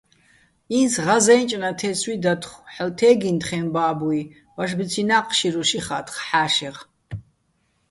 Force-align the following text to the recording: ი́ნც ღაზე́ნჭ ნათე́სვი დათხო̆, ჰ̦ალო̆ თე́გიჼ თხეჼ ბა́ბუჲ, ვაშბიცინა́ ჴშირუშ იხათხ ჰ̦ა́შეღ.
ი́ნც 0.77 0.93
ღაზე́ნჭ 1.05 1.49
ნათე́სვი 1.61 2.13
დათხო̆, 2.23 2.65
ჰ̦ალო̆ 2.73 2.95
თე́გიჼ 2.97 3.31
თხეჼ 3.41 3.59
ბა́ბუჲ, 3.73 4.21
ვაშბიცინა́ 4.55 5.23
ჴშირუშ 5.27 5.71
იხათხ 5.79 6.15
ჰ̦ა́შეღ. 6.27 6.77